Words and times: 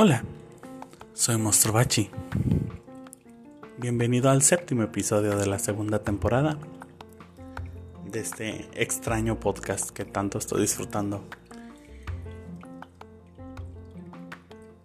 Hola, 0.00 0.22
soy 1.12 1.38
Mostrobachi. 1.38 2.08
Bienvenido 3.78 4.30
al 4.30 4.42
séptimo 4.42 4.84
episodio 4.84 5.36
de 5.36 5.46
la 5.46 5.58
segunda 5.58 6.04
temporada 6.04 6.56
de 8.08 8.20
este 8.20 8.68
extraño 8.80 9.40
podcast 9.40 9.90
que 9.90 10.04
tanto 10.04 10.38
estoy 10.38 10.60
disfrutando. 10.60 11.24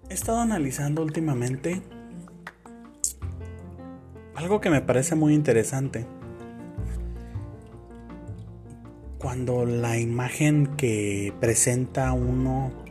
He 0.09 0.15
estado 0.15 0.39
analizando 0.39 1.03
últimamente 1.03 1.83
algo 4.33 4.61
que 4.61 4.71
me 4.71 4.81
parece 4.81 5.13
muy 5.13 5.35
interesante. 5.35 6.07
Cuando 9.19 9.67
la 9.67 9.99
imagen 9.99 10.75
que 10.75 11.35
presenta 11.39 12.13
uno 12.13 12.82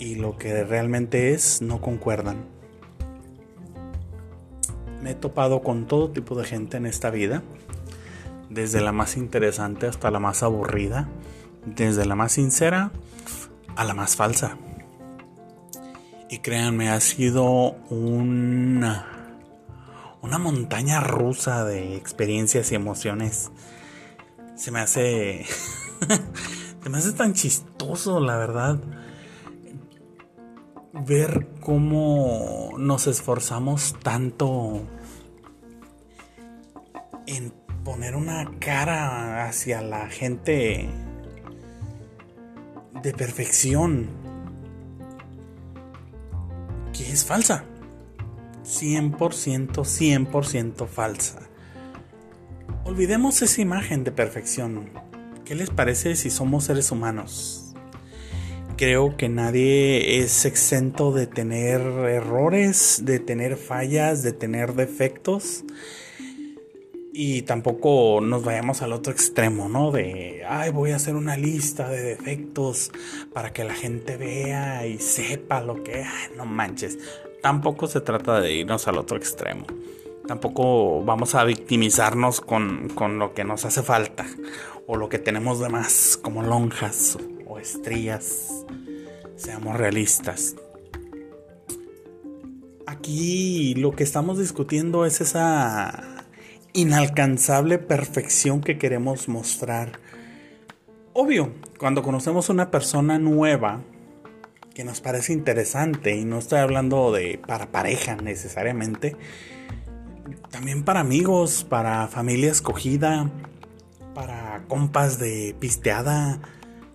y 0.00 0.14
lo 0.14 0.38
que 0.38 0.64
realmente 0.64 1.34
es 1.34 1.62
no 1.62 1.80
concuerdan. 1.80 2.46
Me 5.02 5.12
he 5.12 5.14
topado 5.14 5.62
con 5.62 5.86
todo 5.86 6.10
tipo 6.10 6.34
de 6.34 6.44
gente 6.44 6.78
en 6.78 6.86
esta 6.86 7.10
vida, 7.10 7.42
desde 8.48 8.80
la 8.80 8.92
más 8.92 9.16
interesante 9.16 9.86
hasta 9.86 10.10
la 10.10 10.18
más 10.18 10.42
aburrida, 10.42 11.08
desde 11.64 12.06
la 12.06 12.16
más 12.16 12.32
sincera 12.32 12.90
a 13.76 13.84
la 13.84 13.94
más 13.94 14.16
falsa. 14.16 14.56
Y 16.30 16.38
créanme, 16.38 16.88
ha 16.88 17.00
sido 17.00 17.72
una, 17.90 19.06
una 20.22 20.38
montaña 20.38 21.00
rusa 21.00 21.64
de 21.64 21.96
experiencias 21.96 22.72
y 22.72 22.74
emociones. 22.74 23.50
Se 24.56 24.70
me 24.70 24.80
hace... 24.80 25.44
se 26.82 26.88
me 26.88 26.98
hace 26.98 27.12
tan 27.12 27.34
chistoso, 27.34 28.20
la 28.20 28.38
verdad 28.38 28.80
ver 30.92 31.46
cómo 31.60 32.72
nos 32.78 33.06
esforzamos 33.06 33.94
tanto 34.02 34.82
en 37.26 37.52
poner 37.84 38.16
una 38.16 38.50
cara 38.58 39.46
hacia 39.46 39.82
la 39.82 40.08
gente 40.08 40.88
de 43.02 43.12
perfección 43.12 44.08
que 46.92 47.10
es 47.10 47.24
falsa. 47.24 47.64
100%, 48.64 49.68
100% 49.72 50.86
falsa. 50.86 51.40
Olvidemos 52.84 53.42
esa 53.42 53.60
imagen 53.60 54.04
de 54.04 54.12
perfección. 54.12 54.90
¿Qué 55.44 55.54
les 55.54 55.70
parece 55.70 56.14
si 56.14 56.30
somos 56.30 56.64
seres 56.64 56.92
humanos? 56.92 57.69
Creo 58.80 59.14
que 59.14 59.28
nadie 59.28 60.22
es 60.22 60.46
exento 60.46 61.12
de 61.12 61.26
tener 61.26 61.82
errores, 61.82 63.02
de 63.04 63.18
tener 63.18 63.58
fallas, 63.58 64.22
de 64.22 64.32
tener 64.32 64.72
defectos. 64.72 65.64
Y 67.12 67.42
tampoco 67.42 68.22
nos 68.22 68.42
vayamos 68.42 68.80
al 68.80 68.94
otro 68.94 69.12
extremo, 69.12 69.68
¿no? 69.68 69.90
De, 69.90 70.46
ay, 70.48 70.70
voy 70.70 70.92
a 70.92 70.96
hacer 70.96 71.14
una 71.14 71.36
lista 71.36 71.90
de 71.90 72.00
defectos 72.00 72.90
para 73.34 73.52
que 73.52 73.64
la 73.64 73.74
gente 73.74 74.16
vea 74.16 74.86
y 74.86 74.98
sepa 74.98 75.60
lo 75.60 75.84
que, 75.84 76.06
no 76.38 76.46
manches. 76.46 76.98
Tampoco 77.42 77.86
se 77.86 78.00
trata 78.00 78.40
de 78.40 78.54
irnos 78.54 78.88
al 78.88 78.96
otro 78.96 79.18
extremo. 79.18 79.66
Tampoco 80.26 81.04
vamos 81.04 81.34
a 81.34 81.44
victimizarnos 81.44 82.40
con, 82.40 82.88
con 82.94 83.18
lo 83.18 83.34
que 83.34 83.44
nos 83.44 83.66
hace 83.66 83.82
falta 83.82 84.24
o 84.86 84.96
lo 84.96 85.10
que 85.10 85.18
tenemos 85.18 85.60
de 85.60 85.68
más, 85.68 86.18
como 86.22 86.42
lonjas 86.42 87.18
o 87.60 87.62
estrías 87.62 88.64
Seamos 89.36 89.74
realistas. 89.76 90.54
Aquí 92.86 93.74
lo 93.74 93.92
que 93.92 94.04
estamos 94.04 94.38
discutiendo 94.38 95.06
es 95.06 95.22
esa 95.22 96.26
inalcanzable 96.74 97.78
perfección 97.78 98.60
que 98.60 98.76
queremos 98.76 99.28
mostrar. 99.28 99.92
Obvio, 101.14 101.54
cuando 101.78 102.02
conocemos 102.02 102.50
una 102.50 102.70
persona 102.70 103.18
nueva 103.18 103.80
que 104.74 104.84
nos 104.84 105.00
parece 105.00 105.32
interesante, 105.32 106.16
y 106.16 106.26
no 106.26 106.38
estoy 106.38 106.58
hablando 106.58 107.10
de 107.10 107.40
para 107.46 107.72
pareja 107.72 108.16
necesariamente, 108.16 109.16
también 110.50 110.84
para 110.84 111.00
amigos, 111.00 111.64
para 111.64 112.08
familia 112.08 112.50
escogida, 112.50 113.30
para 114.14 114.64
compas 114.68 115.18
de 115.18 115.56
pisteada, 115.58 116.40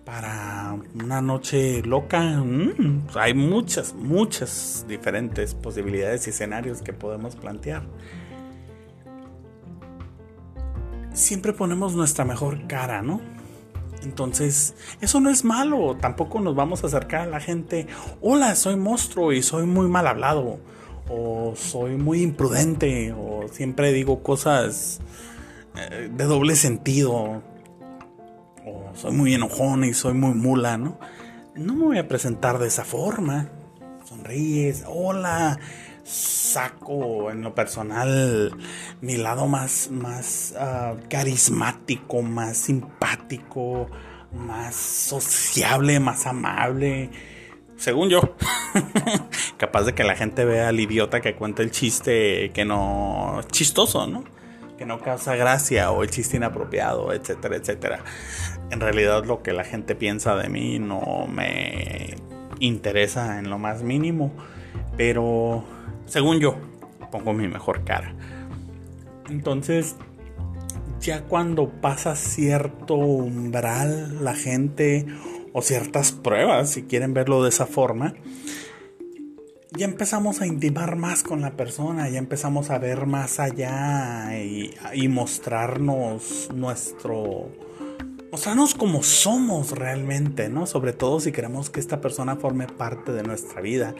para 0.06 0.78
una 0.94 1.20
noche 1.20 1.82
loca. 1.82 2.22
Mm, 2.22 3.08
hay 3.16 3.34
muchas, 3.34 3.92
muchas 3.92 4.86
diferentes 4.88 5.54
posibilidades 5.54 6.26
y 6.26 6.30
escenarios 6.30 6.80
que 6.80 6.92
podemos 6.94 7.34
plantear. 7.34 7.82
Siempre 11.12 11.52
ponemos 11.52 11.94
nuestra 11.94 12.24
mejor 12.24 12.68
cara, 12.68 13.02
¿no? 13.02 13.20
Entonces, 14.04 14.74
eso 15.00 15.18
no 15.18 15.28
es 15.28 15.44
malo. 15.44 15.96
Tampoco 16.00 16.40
nos 16.40 16.54
vamos 16.54 16.84
a 16.84 16.86
acercar 16.86 17.22
a 17.22 17.26
la 17.26 17.40
gente. 17.40 17.88
Hola, 18.20 18.54
soy 18.54 18.76
monstruo 18.76 19.32
y 19.32 19.42
soy 19.42 19.66
muy 19.66 19.88
mal 19.88 20.06
hablado. 20.06 20.60
O 21.08 21.54
soy 21.56 21.96
muy 21.96 22.22
imprudente. 22.22 23.12
O 23.12 23.48
siempre 23.50 23.92
digo 23.92 24.22
cosas 24.22 25.00
eh, 25.74 26.08
de 26.12 26.24
doble 26.24 26.54
sentido 26.54 27.42
o 28.66 28.90
soy 28.94 29.12
muy 29.12 29.34
enojón 29.34 29.84
y 29.84 29.94
soy 29.94 30.14
muy 30.14 30.34
mula, 30.34 30.76
¿no? 30.76 30.98
No 31.54 31.74
me 31.74 31.84
voy 31.84 31.98
a 31.98 32.08
presentar 32.08 32.58
de 32.58 32.66
esa 32.66 32.84
forma. 32.84 33.48
Sonríes, 34.04 34.84
hola, 34.86 35.58
saco 36.04 37.30
en 37.30 37.42
lo 37.42 37.54
personal 37.54 38.56
mi 39.00 39.16
lado 39.16 39.46
más, 39.46 39.90
más 39.90 40.54
ah, 40.58 40.94
carismático, 41.08 42.22
más 42.22 42.58
simpático, 42.58 43.88
más 44.32 44.74
sociable, 44.74 45.98
más 46.00 46.26
amable. 46.26 47.10
Según 47.76 48.08
yo, 48.08 48.36
capaz 49.58 49.84
de 49.84 49.94
que 49.94 50.04
la 50.04 50.16
gente 50.16 50.44
vea 50.44 50.68
al 50.68 50.80
idiota 50.80 51.20
que 51.20 51.34
cuenta 51.34 51.62
el 51.62 51.70
chiste 51.70 52.50
que 52.52 52.64
no 52.64 53.40
chistoso, 53.50 54.06
¿no? 54.06 54.24
Que 54.78 54.86
no 54.86 55.00
causa 55.00 55.36
gracia 55.36 55.90
o 55.90 56.02
el 56.02 56.10
chiste 56.10 56.36
inapropiado, 56.36 57.12
etcétera, 57.12 57.56
etcétera 57.56 58.04
en 58.70 58.80
realidad 58.80 59.24
lo 59.24 59.42
que 59.42 59.52
la 59.52 59.64
gente 59.64 59.94
piensa 59.94 60.36
de 60.36 60.48
mí 60.48 60.78
no 60.78 61.26
me 61.28 62.16
interesa 62.58 63.38
en 63.38 63.50
lo 63.50 63.58
más 63.58 63.82
mínimo, 63.82 64.32
pero 64.96 65.64
según 66.06 66.40
yo 66.40 66.56
pongo 67.10 67.32
mi 67.32 67.48
mejor 67.48 67.84
cara. 67.84 68.14
Entonces, 69.28 69.96
ya 71.00 71.22
cuando 71.22 71.68
pasa 71.68 72.16
cierto 72.16 72.94
umbral 72.94 74.24
la 74.24 74.34
gente 74.34 75.06
o 75.52 75.62
ciertas 75.62 76.12
pruebas, 76.12 76.70
si 76.70 76.84
quieren 76.84 77.14
verlo 77.14 77.42
de 77.42 77.50
esa 77.50 77.66
forma, 77.66 78.14
ya 79.72 79.84
empezamos 79.84 80.40
a 80.40 80.46
intimar 80.46 80.96
más 80.96 81.22
con 81.22 81.40
la 81.40 81.56
persona, 81.56 82.08
ya 82.08 82.18
empezamos 82.18 82.70
a 82.70 82.78
ver 82.78 83.06
más 83.06 83.40
allá 83.40 84.30
y, 84.38 85.08
mostrarnos 85.08 86.48
nuestro 86.54 87.50
mostrarnos 88.30 88.74
como 88.74 89.02
somos 89.02 89.70
realmente, 89.70 90.48
¿no? 90.48 90.66
Sobre 90.66 90.92
todo 90.92 91.20
si 91.20 91.32
queremos 91.32 91.70
que 91.70 91.80
esta 91.80 92.00
persona 92.00 92.36
forme 92.36 92.66
parte 92.66 93.12
de 93.12 93.22
nuestra 93.22 93.60
vida. 93.60 93.94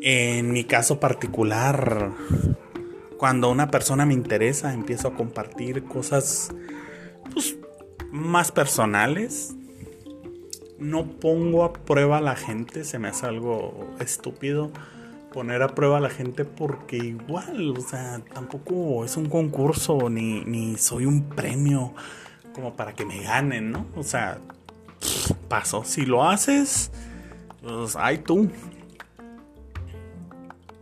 En 0.00 0.52
mi 0.52 0.64
caso 0.64 1.00
particular, 1.00 2.12
cuando 3.18 3.50
una 3.50 3.70
persona 3.70 4.06
me 4.06 4.14
interesa, 4.14 4.72
empiezo 4.72 5.08
a 5.08 5.14
compartir 5.14 5.84
cosas 5.84 6.50
pues, 7.32 7.56
más 8.10 8.52
personales. 8.52 9.55
No 10.78 11.06
pongo 11.06 11.64
a 11.64 11.72
prueba 11.72 12.18
a 12.18 12.20
la 12.20 12.36
gente, 12.36 12.84
se 12.84 12.98
me 12.98 13.08
hace 13.08 13.26
algo 13.26 13.94
estúpido 13.98 14.70
poner 15.36 15.60
a 15.60 15.74
prueba 15.74 15.98
a 15.98 16.00
la 16.00 16.08
gente 16.08 16.46
porque 16.46 16.96
igual, 16.96 17.74
o 17.76 17.80
sea, 17.82 18.22
tampoco 18.32 19.04
es 19.04 19.18
un 19.18 19.28
concurso 19.28 20.08
ni, 20.08 20.78
soy 20.78 21.04
un 21.04 21.24
premio 21.24 21.92
como 22.54 22.74
para 22.74 22.94
que 22.94 23.04
me 23.04 23.20
ganen, 23.20 23.70
¿no? 23.70 23.86
O 23.96 24.02
sea, 24.02 24.38
paso. 25.48 25.84
Si 25.84 26.06
lo 26.06 26.26
haces, 26.26 26.90
pues 27.60 27.96
hay 27.96 28.16
tú. 28.16 28.50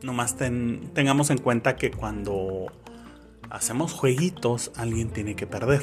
Nomás 0.02 0.36
tengamos 0.36 1.30
en 1.30 1.38
cuenta 1.38 1.74
que 1.74 1.90
cuando 1.90 2.66
hacemos 3.50 3.92
jueguitos, 3.92 4.70
alguien 4.76 5.10
tiene 5.10 5.34
que 5.34 5.48
perder. 5.48 5.82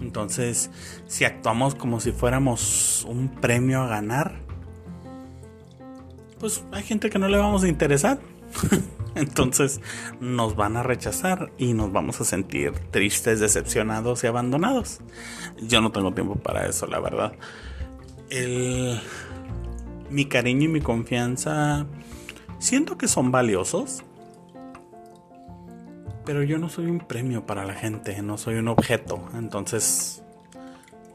Entonces, 0.00 0.70
si 1.06 1.24
actuamos 1.24 1.74
como 1.74 2.00
si 2.00 2.12
fuéramos 2.12 3.06
un 3.08 3.28
premio 3.28 3.82
a 3.82 3.86
ganar, 3.86 4.40
pues 6.38 6.64
hay 6.72 6.82
gente 6.82 7.10
que 7.10 7.18
no 7.18 7.28
le 7.28 7.36
vamos 7.36 7.64
a 7.64 7.68
interesar. 7.68 8.18
Entonces 9.14 9.80
nos 10.20 10.56
van 10.56 10.76
a 10.76 10.82
rechazar 10.82 11.52
y 11.58 11.74
nos 11.74 11.92
vamos 11.92 12.20
a 12.20 12.24
sentir 12.24 12.72
tristes, 12.90 13.40
decepcionados 13.40 14.24
y 14.24 14.26
abandonados. 14.26 15.00
Yo 15.60 15.80
no 15.80 15.92
tengo 15.92 16.12
tiempo 16.12 16.36
para 16.36 16.66
eso, 16.66 16.86
la 16.86 17.00
verdad. 17.00 17.32
mi 20.10 20.24
cariño 20.26 20.64
y 20.64 20.68
mi 20.68 20.80
confianza 20.80 21.86
siento 22.58 22.96
que 22.96 23.08
son 23.08 23.30
valiosos, 23.30 24.04
pero 26.30 26.44
yo 26.44 26.58
no 26.58 26.68
soy 26.68 26.86
un 26.86 27.00
premio 27.00 27.44
para 27.44 27.64
la 27.64 27.74
gente, 27.74 28.22
no 28.22 28.38
soy 28.38 28.54
un 28.54 28.68
objeto, 28.68 29.28
entonces, 29.34 30.22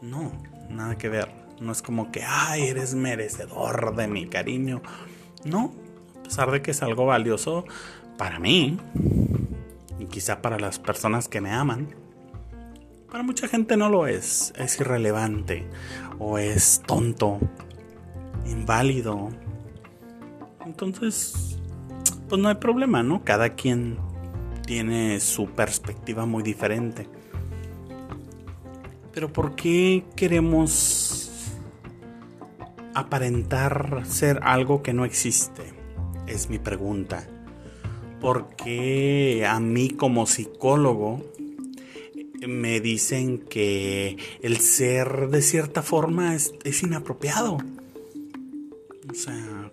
no, 0.02 0.34
nada 0.70 0.98
que 0.98 1.08
ver. 1.08 1.32
No 1.62 1.72
es 1.72 1.82
como 1.82 2.12
que, 2.12 2.22
ay, 2.28 2.64
eres 2.64 2.96
merecedor 2.96 3.96
de 3.96 4.10
mi 4.10 4.28
cariño. 4.28 4.82
No, 5.46 5.74
a 6.20 6.24
pesar 6.24 6.52
de 6.52 6.62
que 6.62 6.72
es 6.72 6.84
algo 6.84 7.06
valioso 7.06 7.64
para 8.18 8.40
mí, 8.40 8.78
y 10.00 10.08
quizá 10.08 10.42
para 10.42 10.60
las 10.60 10.80
personas 10.80 11.30
que 11.30 11.40
me 11.40 11.52
aman, 11.52 11.96
para 13.10 13.24
mucha 13.24 13.48
gente 13.48 13.78
no 13.78 13.88
lo 13.88 14.08
es, 14.08 14.54
es 14.58 14.78
irrelevante 14.82 15.66
o 16.20 16.40
es 16.40 16.82
tonto, 16.86 17.40
inválido. 18.46 19.30
Entonces, 20.66 21.58
pues 22.28 22.42
no 22.42 22.50
hay 22.50 22.56
problema, 22.56 23.02
¿no? 23.02 23.24
Cada 23.24 23.52
quien 23.52 23.98
tiene 24.66 25.20
su 25.20 25.48
perspectiva 25.48 26.26
muy 26.26 26.44
diferente. 26.44 27.08
Pero 29.14 29.32
¿por 29.32 29.56
qué 29.56 30.04
queremos 30.16 31.32
aparentar 32.94 34.04
ser 34.06 34.40
algo 34.44 34.84
que 34.84 34.94
no 34.94 35.06
existe? 35.06 35.64
Es 36.28 36.50
mi 36.50 36.60
pregunta. 36.60 37.28
¿Por 38.20 38.56
qué 38.56 39.46
a 39.48 39.60
mí 39.60 39.90
como 39.90 40.26
psicólogo 40.26 41.24
me 42.48 42.80
dicen 42.80 43.40
que 43.40 44.18
el 44.42 44.60
ser 44.60 45.30
de 45.30 45.42
cierta 45.42 45.82
forma 45.82 46.36
es, 46.36 46.84
inapropiado. 46.84 47.58
O 49.10 49.14
sea, 49.14 49.65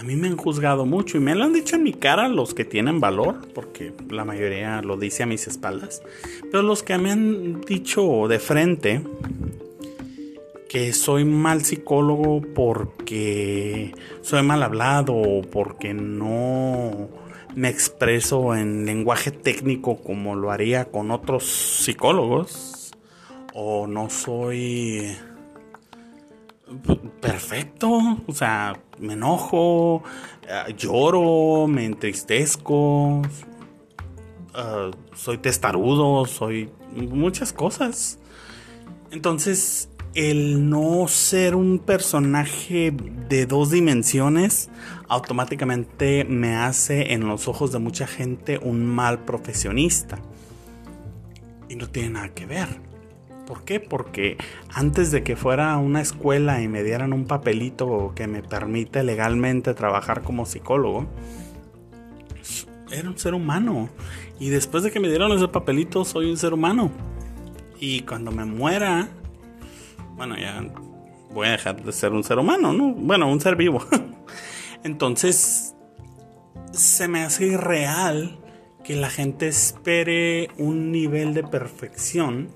a 0.00 0.02
mí 0.02 0.16
me 0.16 0.28
han 0.28 0.38
juzgado 0.38 0.86
mucho 0.86 1.18
y 1.18 1.20
me 1.20 1.34
lo 1.34 1.44
han 1.44 1.52
dicho 1.52 1.76
en 1.76 1.82
mi 1.82 1.92
cara 1.92 2.26
los 2.26 2.54
que 2.54 2.64
tienen 2.64 3.00
valor, 3.00 3.36
porque 3.54 3.92
la 4.08 4.24
mayoría 4.24 4.80
lo 4.80 4.96
dice 4.96 5.24
a 5.24 5.26
mis 5.26 5.46
espaldas. 5.46 6.02
Pero 6.50 6.62
los 6.62 6.82
que 6.82 6.96
me 6.96 7.10
han 7.10 7.60
dicho 7.60 8.26
de 8.26 8.38
frente 8.38 9.02
que 10.70 10.94
soy 10.94 11.26
mal 11.26 11.66
psicólogo 11.66 12.40
porque 12.54 13.92
soy 14.22 14.42
mal 14.42 14.62
hablado 14.62 15.12
o 15.12 15.42
porque 15.42 15.92
no 15.92 17.10
me 17.54 17.68
expreso 17.68 18.54
en 18.54 18.86
lenguaje 18.86 19.32
técnico 19.32 20.00
como 20.02 20.34
lo 20.34 20.50
haría 20.50 20.86
con 20.86 21.10
otros 21.10 21.44
psicólogos 21.44 22.92
o 23.52 23.86
no 23.86 24.08
soy 24.08 25.14
perfecto, 27.20 27.90
o 28.26 28.32
sea, 28.32 28.80
me 28.98 29.14
enojo, 29.14 30.02
eh, 30.48 30.74
lloro, 30.76 31.66
me 31.66 31.84
entristezco, 31.84 33.22
eh, 34.56 34.90
soy 35.14 35.38
testarudo, 35.38 36.24
soy 36.26 36.70
muchas 36.94 37.52
cosas. 37.52 38.18
Entonces, 39.10 39.88
el 40.14 40.68
no 40.68 41.06
ser 41.08 41.54
un 41.54 41.78
personaje 41.78 42.92
de 43.28 43.46
dos 43.46 43.70
dimensiones 43.70 44.68
automáticamente 45.08 46.24
me 46.24 46.56
hace 46.56 47.12
en 47.12 47.28
los 47.28 47.48
ojos 47.48 47.72
de 47.72 47.78
mucha 47.78 48.06
gente 48.06 48.58
un 48.58 48.84
mal 48.84 49.24
profesionista. 49.24 50.18
Y 51.68 51.76
no 51.76 51.88
tiene 51.88 52.10
nada 52.10 52.28
que 52.30 52.46
ver. 52.46 52.89
¿Por 53.50 53.64
qué? 53.64 53.80
Porque 53.80 54.36
antes 54.72 55.10
de 55.10 55.24
que 55.24 55.34
fuera 55.34 55.72
a 55.72 55.78
una 55.78 56.00
escuela 56.00 56.62
y 56.62 56.68
me 56.68 56.84
dieran 56.84 57.12
un 57.12 57.24
papelito 57.24 58.12
que 58.14 58.28
me 58.28 58.44
permite 58.44 59.02
legalmente 59.02 59.74
trabajar 59.74 60.22
como 60.22 60.46
psicólogo, 60.46 61.08
era 62.92 63.08
un 63.08 63.18
ser 63.18 63.34
humano. 63.34 63.88
Y 64.38 64.50
después 64.50 64.84
de 64.84 64.92
que 64.92 65.00
me 65.00 65.08
dieron 65.08 65.32
ese 65.32 65.48
papelito, 65.48 66.04
soy 66.04 66.30
un 66.30 66.36
ser 66.36 66.54
humano. 66.54 66.92
Y 67.80 68.02
cuando 68.02 68.30
me 68.30 68.44
muera, 68.44 69.08
bueno, 70.14 70.36
ya 70.38 70.64
voy 71.32 71.48
a 71.48 71.50
dejar 71.50 71.82
de 71.82 71.90
ser 71.90 72.12
un 72.12 72.22
ser 72.22 72.38
humano, 72.38 72.72
¿no? 72.72 72.92
Bueno, 72.92 73.28
un 73.28 73.40
ser 73.40 73.56
vivo. 73.56 73.84
Entonces, 74.84 75.74
se 76.70 77.08
me 77.08 77.24
hace 77.24 77.48
irreal 77.48 78.38
que 78.84 78.94
la 78.94 79.10
gente 79.10 79.48
espere 79.48 80.50
un 80.56 80.92
nivel 80.92 81.34
de 81.34 81.42
perfección 81.42 82.50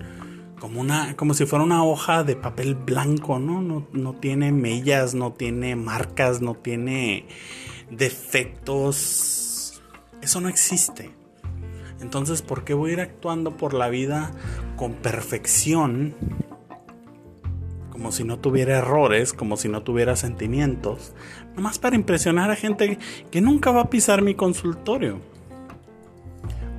como 0.65 0.81
una 0.81 1.15
como 1.15 1.35
si 1.35 1.45
fuera 1.45 1.63
una 1.63 1.83
hoja 1.83 2.23
de 2.23 2.35
papel 2.35 2.73
blanco, 2.73 3.37
¿no? 3.37 3.61
No, 3.61 3.85
no 3.93 4.13
tiene 4.13 4.51
mellas, 4.51 5.13
no 5.13 5.31
tiene 5.31 5.75
marcas, 5.75 6.41
no 6.41 6.55
tiene 6.55 7.27
defectos. 7.91 9.79
Eso 10.23 10.41
no 10.41 10.49
existe. 10.49 11.11
Entonces, 12.01 12.41
¿por 12.41 12.63
qué 12.63 12.73
voy 12.73 12.89
a 12.89 12.93
ir 12.93 13.01
actuando 13.01 13.57
por 13.57 13.75
la 13.75 13.89
vida 13.89 14.31
con 14.75 14.93
perfección 14.93 16.15
como 17.91 18.11
si 18.11 18.23
no 18.23 18.39
tuviera 18.39 18.79
errores, 18.79 19.33
como 19.33 19.57
si 19.57 19.69
no 19.69 19.83
tuviera 19.83 20.15
sentimientos, 20.15 21.13
nomás 21.55 21.77
para 21.77 21.95
impresionar 21.95 22.49
a 22.49 22.55
gente 22.55 22.97
que 23.29 23.39
nunca 23.39 23.69
va 23.69 23.81
a 23.81 23.89
pisar 23.91 24.23
mi 24.23 24.33
consultorio. 24.33 25.34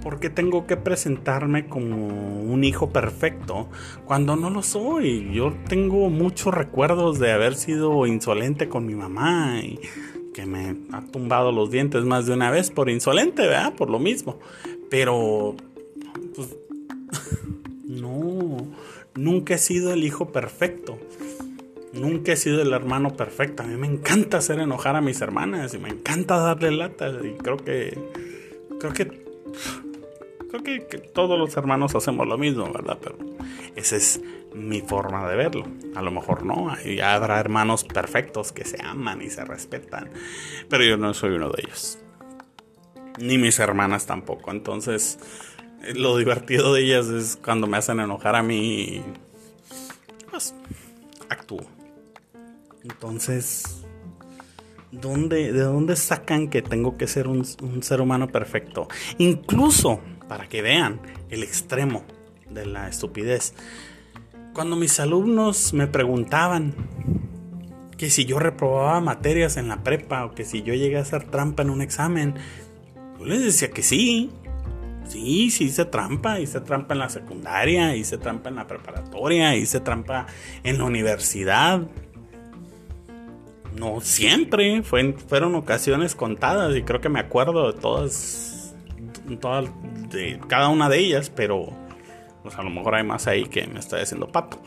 Porque 0.07 0.31
tengo 0.31 0.69
que 0.69 0.77
presentarme 0.77 1.67
como 1.67 2.41
un 2.41 2.63
hijo 2.63 2.91
perfecto 2.91 3.69
cuando 4.05 4.37
no 4.37 4.51
lo 4.51 4.63
soy. 4.63 5.33
Yo 5.33 5.53
tengo 5.69 6.09
muchos 6.11 6.55
recuerdos 6.55 7.19
de 7.19 7.33
haber 7.33 7.57
sido 7.57 8.07
insolente 8.07 8.69
con 8.69 8.87
mi 8.87 8.95
mamá 8.95 9.59
y 9.65 9.81
que 10.33 10.47
me 10.47 10.77
ha 10.93 11.01
tumbado 11.07 11.51
los 11.51 11.73
dientes 11.73 12.05
más 12.05 12.25
de 12.27 12.35
una 12.35 12.53
vez 12.53 12.71
por 12.71 12.89
insolente, 12.89 13.43
¿verdad? 13.43 13.75
Por 13.75 13.91
lo 13.91 13.99
mismo. 13.99 14.39
Pero, 14.89 15.57
pues, 16.37 16.55
no 17.85 18.59
Nunca 19.17 19.55
he 19.55 19.59
sido 19.59 19.93
el 19.93 20.05
hijo 20.05 20.31
perfecto. 20.31 20.99
Nunca 21.95 22.33
he 22.33 22.37
sido 22.37 22.63
el 22.63 22.73
hermano 22.73 23.17
perfecto. 23.17 23.65
A 23.65 23.67
mí 23.67 23.77
me 23.77 23.89
encanta 23.89 24.39
hacer 24.39 24.61
enojar 24.61 24.95
a 24.95 25.01
mis 25.01 25.21
hermanas 25.21 25.75
y 25.75 25.79
me 25.79 25.89
encanta 25.89 26.37
darle 26.37 26.71
lata. 26.71 27.11
Y 27.25 27.33
creo 27.39 27.57
que. 27.57 27.99
Creo 28.79 28.93
que. 28.93 29.27
Que, 30.63 30.81
todos 31.13 31.39
los 31.39 31.57
hermanos 31.57 31.95
hacemos 31.95 32.27
lo 32.27 32.39
mismo, 32.39 32.71
¿verdad? 32.73 32.99
Pero 33.01 33.17
esa 33.75 33.97
es 33.97 34.21
mi 34.55 34.81
forma 34.81 35.29
de 35.29 35.37
verlo. 35.37 35.67
A 35.95 36.03
lo 36.03 36.11
mejor 36.11 36.45
no. 36.45 36.77
Ya 36.85 37.15
habrá 37.15 37.39
hermanos 37.41 37.85
perfectos 37.85 38.53
que 38.53 38.65
se 38.65 38.83
aman 38.83 39.23
y 39.23 39.31
se 39.31 39.45
respetan. 39.45 40.11
Pero 40.69 40.85
yo 40.85 40.97
no 40.97 41.15
soy 41.15 41.35
uno 41.35 41.51
de 41.51 41.63
ellos. 41.65 41.99
Ni 43.19 43.39
mis 43.39 43.59
hermanas 43.59 44.07
tampoco. 44.07 44.51
Entonces 44.51 45.19
lo 45.95 46.17
divertido 46.17 46.75
de 46.75 46.83
ellas 46.83 47.07
es 47.07 47.39
cuando 47.43 47.67
me 47.67 47.77
hacen 47.77 48.01
enojar 48.01 48.35
a 48.35 48.43
mí, 48.43 49.03
pues 50.31 50.55
actúo. 51.29 51.63
Entonces, 52.83 53.85
¿dónde, 54.91 55.53
¿de 55.53 55.61
dónde 55.61 55.97
sacan 55.97 56.49
que 56.49 56.63
tengo 56.63 56.97
que 56.97 57.07
ser 57.07 57.29
un 57.29 57.45
ser 57.83 58.01
humano 58.01 58.29
perfecto? 58.29 58.89
Incluso, 59.19 60.01
para 60.29 60.49
que 60.49 60.63
vean 60.63 61.01
el 61.31 61.43
extremo 61.43 62.05
de 62.51 62.67
la 62.67 62.89
estupidez. 62.89 63.55
Cuando 64.53 64.77
mis 64.77 64.99
alumnos 65.01 65.73
me 65.73 65.87
preguntaban 65.87 66.75
que 67.97 68.11
si 68.11 68.25
yo 68.25 68.39
reprobaba 68.39 69.01
materias 69.01 69.57
en 69.57 69.69
la 69.69 69.83
prepa 69.83 70.25
o 70.25 70.35
que 70.35 70.45
si 70.45 70.63
yo 70.63 70.75
llegué 70.75 70.99
a 70.99 71.03
hacer 71.03 71.25
trampa 71.25 71.63
en 71.63 71.71
un 71.71 71.83
examen, 71.83 72.35
yo 73.19 73.25
les 73.25 73.43
decía 73.43 73.71
que 73.71 73.83
sí, 73.83 74.31
Sí, 75.09 75.51
sí 75.51 75.65
hice 75.65 75.85
trampa, 75.85 76.41
hice 76.41 76.61
trampa 76.61 76.95
en 76.95 77.01
la 77.01 77.09
secundaria, 77.09 77.95
hice 77.95 78.19
trampa 78.19 78.49
en 78.49 78.57
la 78.57 78.67
preparatoria, 78.67 79.55
hice 79.55 79.81
trampa 79.81 80.27
en 80.65 80.79
la 80.79 80.85
universidad. 80.85 81.83
No 83.75 84.01
siempre, 84.01 84.83
fueron 84.83 85.55
ocasiones 85.55 86.15
contadas 86.15 86.75
y 86.77 86.83
creo 86.83 87.01
que 87.01 87.09
me 87.09 87.21
acuerdo 87.21 87.73
de 87.73 87.79
todas, 87.79 88.46
de 89.27 90.41
cada 90.49 90.69
una 90.69 90.89
de 90.89 90.99
ellas, 90.99 91.31
pero 91.31 91.69
pues 92.43 92.57
a 92.57 92.63
lo 92.63 92.71
mejor 92.71 92.95
hay 92.95 93.05
más 93.05 93.27
ahí 93.27 93.45
que 93.45 93.67
me 93.67 93.81
está 93.81 93.99
diciendo 93.99 94.29
pato. 94.29 94.61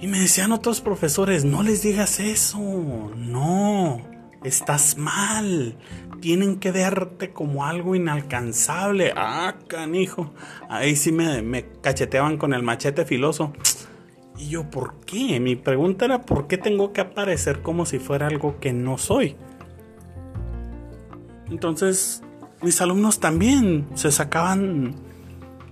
Y 0.00 0.06
me 0.08 0.18
decían 0.18 0.52
otros 0.52 0.80
profesores, 0.80 1.44
no 1.44 1.62
les 1.62 1.82
digas 1.82 2.20
eso, 2.20 2.58
no, 3.16 4.02
estás 4.44 4.98
mal, 4.98 5.76
tienen 6.20 6.58
que 6.58 6.70
verte 6.70 7.32
como 7.32 7.64
algo 7.64 7.94
inalcanzable. 7.94 9.12
Ah, 9.16 9.54
canijo. 9.68 10.34
Ahí 10.68 10.96
sí 10.96 11.12
me, 11.12 11.40
me 11.42 11.66
cacheteaban 11.80 12.36
con 12.36 12.52
el 12.52 12.62
machete 12.62 13.04
filoso. 13.04 13.52
Y 14.38 14.50
yo, 14.50 14.70
¿por 14.70 15.00
qué? 15.06 15.40
Mi 15.40 15.56
pregunta 15.56 16.04
era, 16.04 16.20
¿por 16.20 16.46
qué 16.46 16.58
tengo 16.58 16.92
que 16.92 17.00
aparecer 17.00 17.62
como 17.62 17.86
si 17.86 17.98
fuera 17.98 18.26
algo 18.26 18.60
que 18.60 18.74
no 18.74 18.98
soy? 18.98 19.36
Entonces, 21.50 22.22
mis 22.62 22.80
alumnos 22.80 23.20
también 23.20 23.86
se 23.94 24.10
sacaban, 24.10 24.94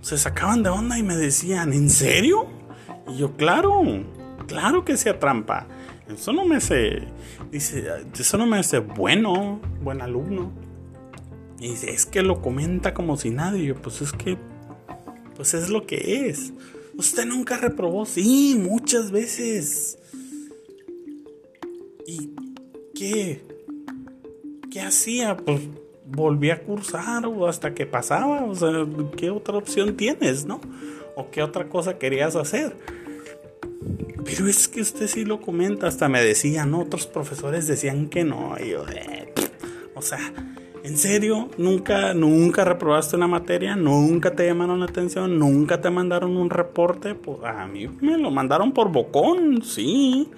se 0.00 0.18
sacaban 0.18 0.62
de 0.62 0.70
onda 0.70 0.98
y 0.98 1.02
me 1.02 1.16
decían, 1.16 1.72
¿en 1.72 1.90
serio? 1.90 2.46
Y 3.08 3.18
yo, 3.18 3.36
claro, 3.36 3.82
claro 4.46 4.84
que 4.84 4.96
sea 4.96 5.18
trampa. 5.18 5.66
Eso 6.08 6.32
no 6.32 6.44
me 6.44 6.56
hace, 6.56 7.08
dice, 7.50 7.86
eso 8.18 8.38
no 8.38 8.46
me 8.46 8.58
hace 8.58 8.78
bueno, 8.80 9.60
buen 9.82 10.02
alumno. 10.02 10.52
Y 11.58 11.70
dice, 11.70 11.90
es 11.90 12.04
que 12.04 12.22
lo 12.22 12.42
comenta 12.42 12.92
como 12.92 13.16
si 13.16 13.30
nadie. 13.30 13.64
Yo, 13.64 13.74
pues 13.76 14.02
es 14.02 14.12
que, 14.12 14.36
pues 15.34 15.54
es 15.54 15.70
lo 15.70 15.86
que 15.86 16.28
es. 16.28 16.52
Usted 16.96 17.24
nunca 17.24 17.56
reprobó, 17.56 18.04
sí, 18.04 18.60
muchas 18.60 19.10
veces. 19.10 19.98
¿Y 22.06 22.30
qué? 22.94 23.42
¿Qué 24.70 24.80
hacía? 24.82 25.36
Pues 25.36 25.62
volví 26.06 26.50
a 26.50 26.62
cursar 26.62 27.26
o 27.26 27.46
hasta 27.46 27.74
que 27.74 27.86
pasaba. 27.86 28.44
O 28.44 28.54
sea, 28.54 28.70
¿qué 29.16 29.30
otra 29.30 29.56
opción 29.56 29.96
tienes, 29.96 30.44
no? 30.44 30.60
¿O 31.16 31.30
qué 31.30 31.42
otra 31.42 31.68
cosa 31.68 31.98
querías 31.98 32.36
hacer? 32.36 32.76
Pero 34.24 34.48
es 34.48 34.68
que 34.68 34.80
usted 34.80 35.06
sí 35.06 35.24
lo 35.24 35.40
comenta, 35.40 35.86
hasta 35.86 36.08
me 36.08 36.22
decían, 36.22 36.74
otros 36.74 37.06
profesores 37.06 37.66
decían 37.66 38.08
que 38.08 38.24
no. 38.24 38.56
Y 38.58 38.70
yo, 38.70 38.86
eh, 38.88 39.32
o 39.94 40.00
sea, 40.00 40.32
¿en 40.82 40.96
serio? 40.96 41.50
¿Nunca, 41.58 42.14
nunca 42.14 42.64
reprobaste 42.64 43.16
una 43.16 43.28
materia? 43.28 43.76
¿Nunca 43.76 44.34
te 44.34 44.46
llamaron 44.46 44.80
la 44.80 44.86
atención? 44.86 45.38
¿Nunca 45.38 45.80
te 45.80 45.90
mandaron 45.90 46.36
un 46.36 46.48
reporte? 46.48 47.14
Pues 47.14 47.38
a 47.44 47.66
mí 47.66 47.86
me 48.00 48.16
lo 48.16 48.30
mandaron 48.30 48.72
por 48.72 48.90
bocón, 48.90 49.62
sí. 49.62 50.30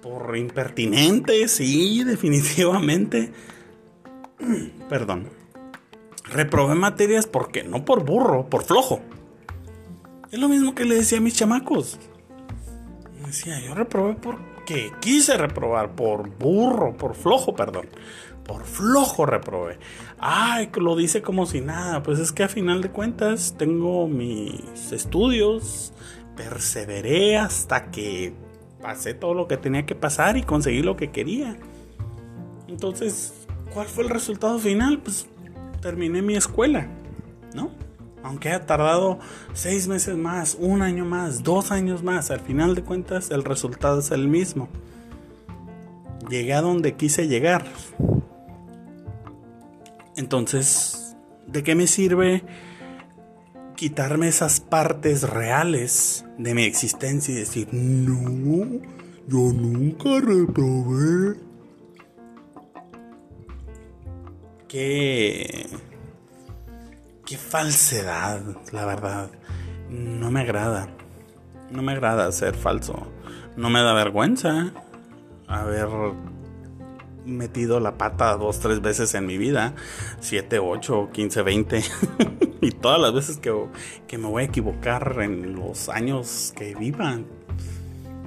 Por 0.00 0.36
impertinente, 0.36 1.48
sí, 1.48 2.04
definitivamente. 2.06 3.32
Perdón. 4.88 5.28
Reprobé 6.24 6.74
materias 6.74 7.26
porque 7.26 7.64
no 7.64 7.84
por 7.84 8.04
burro, 8.04 8.48
por 8.48 8.64
flojo. 8.64 9.00
Es 10.30 10.38
lo 10.38 10.48
mismo 10.48 10.74
que 10.74 10.84
le 10.84 10.94
decía 10.94 11.18
a 11.18 11.20
mis 11.20 11.34
chamacos 11.34 11.98
decía, 13.30 13.60
yo 13.60 13.74
reprobé 13.74 14.14
porque 14.14 14.92
quise 15.00 15.36
reprobar, 15.36 15.94
por 15.94 16.28
burro, 16.36 16.96
por 16.96 17.14
flojo, 17.14 17.54
perdón. 17.54 17.88
Por 18.44 18.64
flojo 18.64 19.26
reprobé. 19.26 19.78
Ay, 20.18 20.70
lo 20.74 20.96
dice 20.96 21.22
como 21.22 21.46
si 21.46 21.60
nada. 21.60 22.02
Pues 22.02 22.18
es 22.18 22.32
que 22.32 22.42
a 22.42 22.48
final 22.48 22.82
de 22.82 22.90
cuentas 22.90 23.54
tengo 23.56 24.08
mis 24.08 24.90
estudios, 24.92 25.92
perseveré 26.36 27.36
hasta 27.36 27.90
que 27.90 28.34
pasé 28.82 29.14
todo 29.14 29.34
lo 29.34 29.46
que 29.46 29.56
tenía 29.56 29.86
que 29.86 29.94
pasar 29.94 30.36
y 30.36 30.42
conseguí 30.42 30.82
lo 30.82 30.96
que 30.96 31.10
quería. 31.10 31.56
Entonces, 32.66 33.39
¿cuál 33.72 33.86
fue 33.86 34.04
el 34.04 34.10
resultado 34.10 34.58
final? 34.58 34.98
Pues 34.98 35.26
terminé 35.80 36.22
mi 36.22 36.36
escuela, 36.36 36.88
¿no? 37.54 37.70
Aunque 38.22 38.50
haya 38.50 38.66
tardado 38.66 39.18
seis 39.54 39.88
meses 39.88 40.16
más, 40.16 40.56
un 40.60 40.82
año 40.82 41.04
más, 41.04 41.42
dos 41.42 41.70
años 41.70 42.02
más, 42.02 42.30
al 42.30 42.40
final 42.40 42.74
de 42.74 42.82
cuentas 42.82 43.30
el 43.30 43.44
resultado 43.44 44.00
es 44.00 44.10
el 44.10 44.28
mismo. 44.28 44.68
Llegué 46.28 46.52
a 46.52 46.60
donde 46.60 46.94
quise 46.94 47.28
llegar. 47.28 47.64
Entonces, 50.16 51.16
¿de 51.46 51.62
qué 51.62 51.74
me 51.74 51.86
sirve 51.86 52.44
quitarme 53.74 54.28
esas 54.28 54.60
partes 54.60 55.22
reales 55.22 56.26
de 56.36 56.54
mi 56.54 56.64
existencia 56.64 57.32
y 57.32 57.38
decir, 57.38 57.68
no, 57.72 58.80
yo 59.26 59.52
nunca 59.54 60.20
reprobé? 60.20 61.49
¿Qué? 64.70 65.66
qué 67.26 67.36
falsedad, 67.36 68.40
la 68.70 68.86
verdad. 68.86 69.28
No 69.88 70.30
me 70.30 70.42
agrada. 70.42 70.88
No 71.72 71.82
me 71.82 71.90
agrada 71.90 72.30
ser 72.30 72.54
falso. 72.54 73.08
No 73.56 73.68
me 73.68 73.82
da 73.82 73.94
vergüenza 73.94 74.72
haber 75.48 75.88
metido 77.24 77.80
la 77.80 77.98
pata 77.98 78.36
dos, 78.36 78.60
tres 78.60 78.80
veces 78.80 79.12
en 79.14 79.26
mi 79.26 79.38
vida. 79.38 79.74
Siete, 80.20 80.60
ocho, 80.60 81.10
quince, 81.12 81.42
veinte. 81.42 81.82
y 82.60 82.70
todas 82.70 83.00
las 83.00 83.12
veces 83.12 83.38
que, 83.38 83.52
que 84.06 84.18
me 84.18 84.28
voy 84.28 84.44
a 84.44 84.46
equivocar 84.46 85.16
en 85.20 85.56
los 85.56 85.88
años 85.88 86.52
que 86.56 86.76
vivan. 86.76 87.26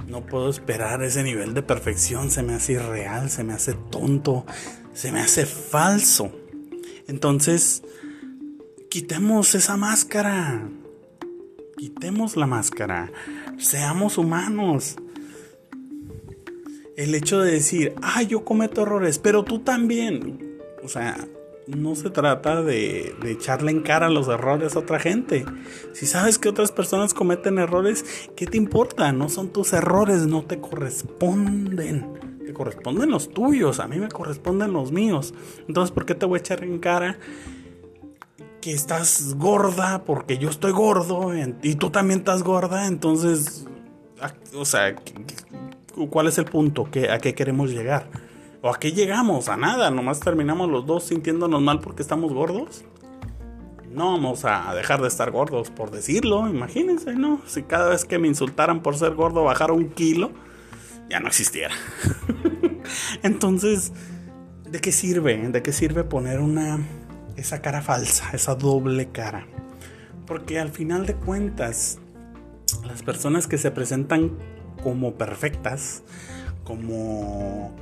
No 0.07 0.25
puedo 0.25 0.49
esperar 0.49 1.01
ese 1.03 1.23
nivel 1.23 1.53
de 1.53 1.63
perfección. 1.63 2.31
Se 2.31 2.43
me 2.43 2.53
hace 2.53 2.73
irreal, 2.73 3.29
se 3.29 3.43
me 3.43 3.53
hace 3.53 3.73
tonto, 3.73 4.45
se 4.93 5.11
me 5.11 5.19
hace 5.19 5.45
falso. 5.45 6.31
Entonces, 7.07 7.83
Quitemos 8.93 9.55
esa 9.55 9.75
máscara. 9.75 10.69
Quitemos 11.77 12.37
la 12.37 12.45
máscara. 12.45 13.11
Seamos 13.57 14.19
humanos. 14.19 14.97
El 16.95 17.15
hecho 17.15 17.41
de 17.41 17.53
decir, 17.53 17.95
ah, 18.03 18.21
yo 18.21 18.45
cometo 18.45 18.83
errores, 18.83 19.17
pero 19.17 19.43
tú 19.43 19.61
también. 19.61 20.59
O 20.83 20.89
sea, 20.89 21.27
no 21.67 21.95
se 21.95 22.09
trata 22.09 22.61
de, 22.61 23.15
de, 23.21 23.31
echarle 23.31 23.71
en 23.71 23.81
cara 23.81 24.09
los 24.09 24.27
errores 24.27 24.75
a 24.75 24.79
otra 24.79 24.99
gente. 24.99 25.45
Si 25.93 26.05
sabes 26.05 26.37
que 26.37 26.49
otras 26.49 26.71
personas 26.71 27.13
cometen 27.13 27.57
errores, 27.59 28.29
¿qué 28.35 28.45
te 28.45 28.57
importa? 28.57 29.11
No 29.11 29.29
son 29.29 29.49
tus 29.49 29.73
errores, 29.73 30.27
no 30.27 30.43
te 30.43 30.59
corresponden. 30.59 32.39
Te 32.45 32.53
corresponden 32.53 33.09
los 33.09 33.29
tuyos, 33.29 33.79
a 33.79 33.87
mí 33.87 33.97
me 33.99 34.09
corresponden 34.09 34.73
los 34.73 34.91
míos. 34.91 35.33
Entonces, 35.67 35.91
¿por 35.91 36.05
qué 36.05 36.15
te 36.15 36.25
voy 36.25 36.37
a 36.37 36.39
echar 36.39 36.63
en 36.63 36.79
cara 36.79 37.17
que 38.63 38.71
estás 38.71 39.35
gorda 39.35 40.05
porque 40.05 40.37
yo 40.37 40.49
estoy 40.49 40.71
gordo 40.71 41.31
y 41.61 41.75
tú 41.75 41.89
también 41.89 42.19
estás 42.19 42.43
gorda, 42.43 42.87
entonces, 42.87 43.67
o 44.55 44.63
sea, 44.63 44.95
¿cuál 46.09 46.27
es 46.27 46.37
el 46.37 46.45
punto? 46.45 46.87
¿A 47.11 47.17
qué 47.17 47.35
queremos 47.35 47.71
llegar? 47.71 48.09
¿O 48.65 48.69
a 48.69 48.79
qué 48.79 48.93
llegamos? 48.93 49.49
A 49.49 49.57
nada, 49.57 49.91
nomás 49.91 50.21
terminamos 50.21 50.69
los 50.69 50.85
dos 50.85 51.03
sintiéndonos 51.03 51.61
mal 51.61 51.81
porque 51.81 52.01
estamos 52.01 52.31
gordos. 52.31 52.85
No 53.91 54.13
vamos 54.13 54.45
a 54.45 54.73
dejar 54.73 55.01
de 55.01 55.09
estar 55.09 55.31
gordos 55.31 55.69
por 55.69 55.91
decirlo, 55.91 56.47
imagínense, 56.47 57.13
¿no? 57.13 57.41
Si 57.45 57.63
cada 57.63 57.89
vez 57.89 58.05
que 58.05 58.19
me 58.19 58.29
insultaran 58.29 58.81
por 58.81 58.95
ser 58.95 59.15
gordo 59.15 59.43
bajara 59.43 59.73
un 59.73 59.89
kilo, 59.89 60.31
ya 61.09 61.19
no 61.19 61.27
existiera. 61.27 61.75
Entonces, 63.21 63.91
¿de 64.63 64.79
qué 64.79 64.93
sirve? 64.93 65.49
¿De 65.49 65.61
qué 65.61 65.73
sirve 65.73 66.05
poner 66.05 66.39
una 66.39 66.79
esa 67.35 67.61
cara 67.61 67.81
falsa, 67.81 68.29
esa 68.31 68.55
doble 68.55 69.09
cara. 69.09 69.45
Porque 70.25 70.61
al 70.61 70.69
final 70.69 71.05
de 71.05 71.15
cuentas, 71.15 71.99
las 72.85 73.03
personas 73.03 73.45
que 73.47 73.57
se 73.57 73.71
presentan 73.71 74.31
como 74.81 75.15
perfectas, 75.15 76.03
como 76.63 77.75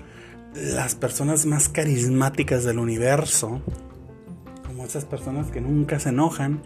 las 0.54 0.96
personas 0.96 1.46
más 1.46 1.70
carismáticas 1.70 2.64
del 2.64 2.80
universo, 2.80 3.62
como 4.66 4.86
esas 4.86 5.06
personas 5.06 5.52
que 5.52 5.62
nunca 5.62 6.00
se 6.00 6.10
enojan, 6.10 6.62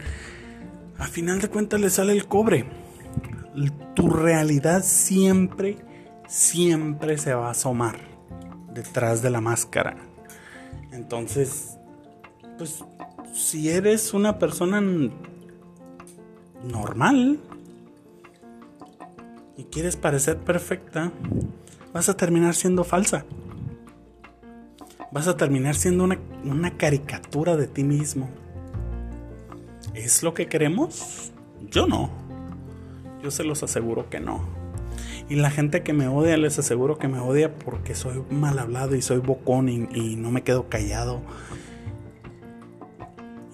al 0.97 1.07
final 1.07 1.39
de 1.41 1.49
cuentas 1.49 1.79
le 1.79 1.89
sale 1.89 2.13
el 2.13 2.27
cobre. 2.27 2.65
Tu 3.95 4.09
realidad 4.09 4.83
siempre, 4.83 5.77
siempre 6.27 7.17
se 7.17 7.33
va 7.33 7.47
a 7.47 7.51
asomar 7.51 7.97
detrás 8.73 9.21
de 9.21 9.29
la 9.29 9.41
máscara. 9.41 9.95
Entonces, 10.91 11.77
pues 12.57 12.83
si 13.33 13.69
eres 13.69 14.13
una 14.13 14.39
persona 14.39 14.81
normal 16.63 17.39
y 19.57 19.63
quieres 19.65 19.95
parecer 19.95 20.37
perfecta, 20.37 21.11
vas 21.93 22.09
a 22.09 22.17
terminar 22.17 22.55
siendo 22.55 22.83
falsa. 22.83 23.25
Vas 25.15 25.27
a 25.27 25.37
terminar 25.37 25.75
siendo 25.75 26.03
una, 26.03 26.19
una 26.43 26.77
caricatura 26.77 27.55
de 27.55 27.67
ti 27.67 27.85
mismo. 27.85 28.29
¿Es 29.93 30.21
lo 30.21 30.33
que 30.33 30.47
queremos? 30.47 31.31
Yo 31.71 31.87
no. 31.87 32.11
Yo 33.23 33.31
se 33.31 33.45
los 33.45 33.63
aseguro 33.63 34.09
que 34.09 34.19
no. 34.19 34.45
Y 35.29 35.35
la 35.35 35.49
gente 35.49 35.81
que 35.81 35.93
me 35.93 36.09
odia, 36.09 36.35
les 36.35 36.59
aseguro 36.59 36.97
que 36.97 37.07
me 37.07 37.19
odia 37.19 37.55
porque 37.55 37.95
soy 37.95 38.21
mal 38.29 38.59
hablado 38.59 38.93
y 38.95 39.01
soy 39.01 39.19
bocón 39.19 39.69
y, 39.69 39.87
y 39.93 40.17
no 40.17 40.31
me 40.31 40.43
quedo 40.43 40.69
callado 40.69 41.21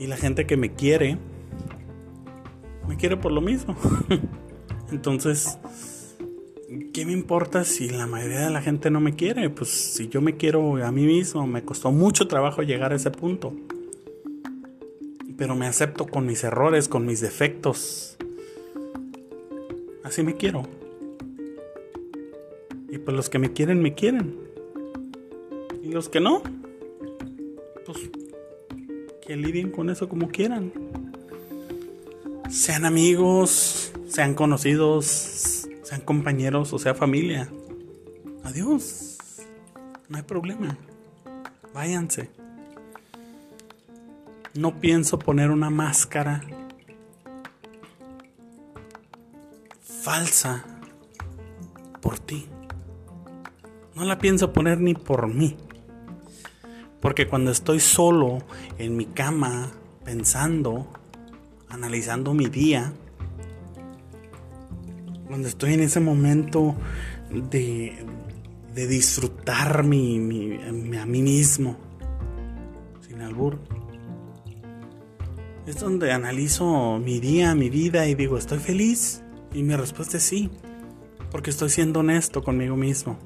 y 0.02 0.08
la 0.08 0.18
gente 0.18 0.48
que 0.48 0.58
me 0.58 0.74
quiere, 0.74 1.20
me 2.88 2.98
quiere 2.98 3.18
por 3.18 3.32
lo 3.32 3.40
mismo. 3.40 3.76
Entonces, 4.92 5.60
¿qué 6.94 7.06
me 7.06 7.12
importa 7.12 7.64
si 7.64 7.90
la 7.90 8.08
mayoría 8.08 8.42
de 8.42 8.50
la 8.50 8.62
gente 8.62 8.90
no 8.90 9.00
me 9.00 9.16
quiere? 9.16 9.50
Pues 9.50 9.70
si 9.70 10.08
yo 10.08 10.22
me 10.22 10.38
quiero 10.38 10.84
a 10.84 10.92
mí 10.92 11.06
mismo, 11.06 11.46
me 11.48 11.64
costó 11.64 11.92
mucho 11.92 12.28
trabajo 12.28 12.62
llegar 12.62 12.94
a 12.94 12.96
ese 12.96 13.12
punto. 13.12 13.54
Pero 15.38 15.56
me 15.56 15.68
acepto 15.68 16.06
con 16.06 16.26
mis 16.26 16.44
errores, 16.44 16.88
con 16.88 17.06
mis 17.06 17.20
defectos. 17.20 18.18
Así 20.04 20.24
me 20.24 20.36
quiero. 20.36 20.68
Y 22.90 22.98
pues 22.98 23.16
los 23.16 23.30
que 23.30 23.40
me 23.40 23.54
quieren, 23.54 23.82
me 23.82 23.94
quieren. 23.94 24.38
Y 25.84 25.90
los 25.90 26.10
que 26.10 26.20
no, 26.20 26.44
pues 27.86 27.98
que 29.26 29.36
lidien 29.36 29.72
con 29.72 29.90
eso 29.90 30.08
como 30.08 30.30
quieran. 30.30 30.72
Sean 32.50 32.86
amigos, 32.86 33.94
sean 34.08 34.36
conocidos, 34.36 35.61
sean 35.92 36.02
compañeros 36.06 36.72
o 36.72 36.80
sea 36.80 36.96
familia. 36.96 37.50
Adiós. 38.46 39.18
No 40.08 40.16
hay 40.16 40.24
problema. 40.24 40.78
Váyanse. 41.74 42.30
No 44.54 44.80
pienso 44.80 45.20
poner 45.20 45.52
una 45.52 45.70
máscara 45.70 46.42
falsa 49.82 50.64
por 52.02 52.20
ti. 52.20 52.48
No 53.94 54.06
la 54.06 54.18
pienso 54.18 54.54
poner 54.54 54.80
ni 54.80 54.94
por 54.94 55.28
mí. 55.28 55.58
Porque 57.02 57.28
cuando 57.28 57.52
estoy 57.52 57.82
solo 57.82 58.38
en 58.78 58.96
mi 58.96 59.08
cama, 59.08 59.74
pensando, 60.06 60.88
analizando 61.68 62.34
mi 62.34 62.46
día, 62.46 62.94
cuando 65.32 65.48
estoy 65.48 65.76
en 65.76 65.80
ese 65.80 66.02
momento 66.02 66.76
de, 67.30 68.06
de 68.76 68.88
disfrutar 68.88 69.82
mi, 69.82 70.60
a 70.98 71.06
mí 71.06 71.22
mismo, 71.22 71.78
sin 73.00 73.22
albur, 73.22 73.58
es 75.66 75.80
donde 75.80 76.12
analizo 76.12 77.00
mi 77.00 77.22
día, 77.22 77.56
mi 77.56 77.70
vida 77.70 78.08
y 78.08 78.16
digo, 78.16 78.38
¿estoy 78.38 78.60
feliz? 78.60 79.24
Y 79.54 79.64
mi 79.64 79.74
respuesta 79.74 80.18
es 80.18 80.24
sí, 80.24 80.50
porque 81.32 81.52
estoy 81.52 81.70
siendo 81.70 82.02
honesto 82.02 82.44
conmigo 82.44 82.76
mismo. 82.76 83.18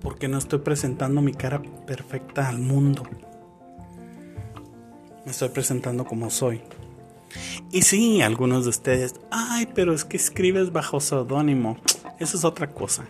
Porque 0.00 0.26
no 0.26 0.36
estoy 0.36 0.58
presentando 0.58 1.22
mi 1.22 1.32
cara 1.32 1.62
perfecta 1.86 2.48
al 2.48 2.58
mundo. 2.58 3.04
Me 5.24 5.30
estoy 5.30 5.50
presentando 5.50 6.04
como 6.04 6.28
soy. 6.28 6.60
Y 7.70 7.82
sí, 7.82 8.22
algunos 8.22 8.64
de 8.64 8.70
ustedes, 8.70 9.14
ay, 9.30 9.68
pero 9.74 9.92
es 9.92 10.04
que 10.04 10.16
escribes 10.16 10.72
bajo 10.72 11.00
seudónimo. 11.00 11.76
Eso 12.18 12.36
es 12.36 12.44
otra 12.44 12.72
cosa. 12.72 13.04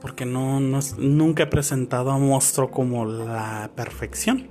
Porque 0.00 0.26
no, 0.26 0.60
nunca 0.60 1.44
he 1.44 1.46
presentado 1.46 2.10
a 2.10 2.18
monstruo 2.18 2.70
como 2.70 3.06
la 3.06 3.70
perfección. 3.74 4.48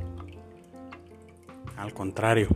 Al 1.77 1.93
contrario, 1.93 2.47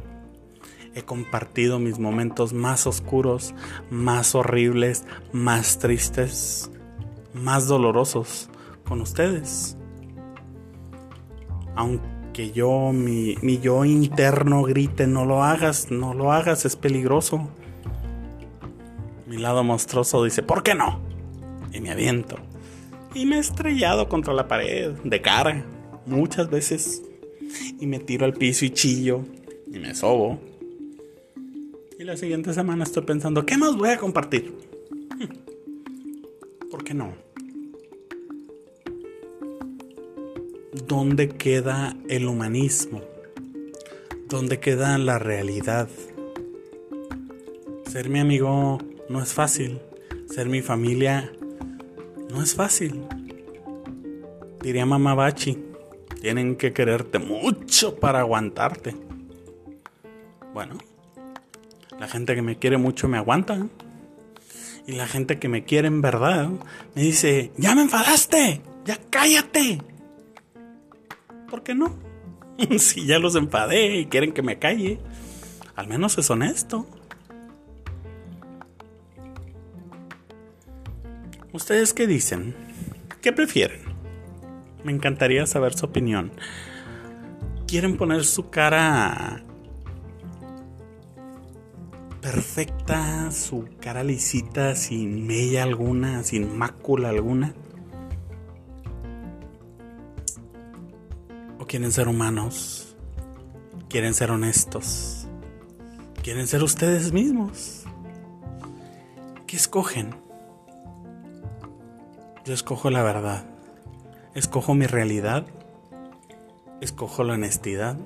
he 0.95 1.03
compartido 1.03 1.77
mis 1.77 1.99
momentos 1.99 2.53
más 2.53 2.87
oscuros, 2.87 3.53
más 3.91 4.33
horribles, 4.33 5.05
más 5.31 5.77
tristes, 5.77 6.71
más 7.33 7.67
dolorosos 7.67 8.49
con 8.83 9.01
ustedes. 9.01 9.77
Aunque 11.75 12.16
yo, 12.45 12.91
mi, 12.93 13.35
mi 13.41 13.59
yo 13.59 13.83
interno 13.85 14.63
grite, 14.63 15.07
no 15.07 15.25
lo 15.25 15.43
hagas, 15.43 15.91
no 15.91 16.13
lo 16.13 16.31
hagas, 16.31 16.65
es 16.65 16.75
peligroso. 16.75 17.49
Mi 19.25 19.37
lado 19.37 19.63
monstruoso 19.63 20.23
dice, 20.23 20.43
¿por 20.43 20.63
qué 20.63 20.75
no? 20.75 21.01
Y 21.73 21.81
me 21.81 21.91
aviento. 21.91 22.37
Y 23.13 23.25
me 23.25 23.37
he 23.37 23.39
estrellado 23.39 24.07
contra 24.07 24.33
la 24.33 24.47
pared, 24.47 24.91
de 25.03 25.21
cara, 25.21 25.65
muchas 26.05 26.49
veces. 26.49 27.01
Y 27.79 27.87
me 27.87 27.99
tiro 27.99 28.25
al 28.25 28.33
piso 28.33 28.65
y 28.65 28.69
chillo. 28.69 29.23
Y 29.71 29.79
me 29.79 29.95
sobo. 29.95 30.39
Y 31.99 32.03
la 32.03 32.15
siguiente 32.15 32.53
semana 32.53 32.83
estoy 32.83 33.03
pensando, 33.03 33.45
¿qué 33.45 33.57
más 33.57 33.75
voy 33.75 33.89
a 33.89 33.97
compartir? 33.97 34.53
¿Por 36.71 36.83
qué 36.83 36.93
no? 36.93 37.26
¿Dónde 40.85 41.29
queda 41.29 41.95
el 42.07 42.27
humanismo? 42.27 43.01
¿Dónde 44.29 44.59
queda 44.59 44.97
la 44.97 45.17
realidad? 45.17 45.89
Ser 47.89 48.09
mi 48.09 48.19
amigo 48.19 48.77
no 49.09 49.21
es 49.21 49.33
fácil. 49.33 49.79
Ser 50.29 50.49
mi 50.49 50.61
familia 50.61 51.31
no 52.29 52.43
es 52.43 52.53
fácil. 52.53 53.01
Diría 54.61 54.85
mamá 54.85 55.15
Bachi, 55.15 55.57
tienen 56.21 56.55
que 56.55 56.73
quererte 56.73 57.19
mucho 57.19 57.95
para 57.95 58.19
aguantarte. 58.19 58.95
Bueno, 60.53 60.77
la 61.99 62.07
gente 62.07 62.35
que 62.35 62.41
me 62.41 62.59
quiere 62.59 62.77
mucho 62.77 63.07
me 63.07 63.17
aguanta. 63.17 63.67
Y 64.85 64.93
la 64.93 65.07
gente 65.07 65.39
que 65.39 65.49
me 65.49 65.65
quiere 65.65 65.87
en 65.87 66.01
verdad 66.01 66.49
me 66.95 67.01
dice, 67.01 67.51
ya 67.57 67.75
me 67.75 67.81
enfadaste, 67.81 68.61
ya 68.85 68.99
cállate. 69.09 69.79
¿Por 71.49 71.63
qué 71.63 71.75
no? 71.75 71.95
si 72.79 73.05
ya 73.05 73.19
los 73.19 73.35
enfadé 73.35 73.97
y 73.97 74.05
quieren 74.07 74.33
que 74.33 74.41
me 74.41 74.59
calle, 74.59 74.99
al 75.75 75.87
menos 75.87 76.17
es 76.17 76.29
honesto. 76.29 76.87
¿Ustedes 81.53 81.93
qué 81.93 82.07
dicen? 82.07 82.55
¿Qué 83.21 83.31
prefieren? 83.31 83.81
Me 84.83 84.91
encantaría 84.91 85.45
saber 85.45 85.73
su 85.73 85.85
opinión. 85.85 86.31
¿Quieren 87.67 87.97
poner 87.97 88.25
su 88.25 88.49
cara 88.49 89.43
perfecta, 92.21 93.31
su 93.31 93.67
cara 93.79 94.03
lisita, 94.03 94.75
sin 94.75 95.25
mella 95.25 95.63
alguna, 95.63 96.23
sin 96.23 96.57
mácula 96.57 97.09
alguna? 97.09 97.53
Quieren 101.67 101.91
ser 101.91 102.07
humanos? 102.07 102.95
¿Quieren 103.89 104.13
ser 104.13 104.31
honestos? 104.31 105.27
¿Quieren 106.23 106.47
ser 106.47 106.63
ustedes 106.63 107.11
mismos? 107.11 107.83
¿Qué 109.45 109.57
escogen? 109.57 110.15
Yo 112.45 112.53
escojo 112.53 112.89
la 112.89 113.03
verdad. 113.03 113.45
Escojo 114.33 114.73
mi 114.75 114.87
realidad. 114.87 115.45
Escojo 116.79 117.23
la 117.23 117.33
honestidad. 117.33 117.97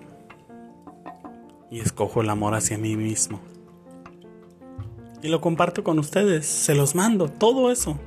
Y 1.69 1.79
escojo 1.79 2.21
el 2.21 2.29
amor 2.29 2.55
hacia 2.55 2.77
mí 2.77 2.95
mismo. 2.95 3.39
Y 5.21 5.29
lo 5.29 5.39
comparto 5.39 5.83
con 5.83 5.99
ustedes. 5.99 6.47
Se 6.47 6.73
los 6.73 6.95
mando. 6.95 7.29
Todo 7.29 7.71
eso. 7.71 7.99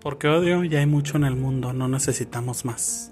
Porque 0.00 0.28
odio 0.28 0.64
ya 0.64 0.78
hay 0.78 0.86
mucho 0.86 1.18
en 1.18 1.24
el 1.24 1.36
mundo. 1.36 1.74
No 1.74 1.86
necesitamos 1.88 2.64
más. 2.64 3.09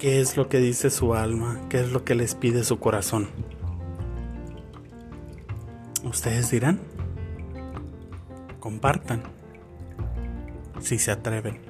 ¿Qué 0.00 0.18
es 0.18 0.38
lo 0.38 0.48
que 0.48 0.60
dice 0.60 0.88
su 0.88 1.12
alma? 1.12 1.60
¿Qué 1.68 1.80
es 1.80 1.92
lo 1.92 2.06
que 2.06 2.14
les 2.14 2.34
pide 2.34 2.64
su 2.64 2.78
corazón? 2.78 3.28
Ustedes 6.02 6.50
dirán, 6.50 6.80
compartan 8.60 9.22
si 10.80 10.98
se 10.98 11.10
atreven. 11.10 11.69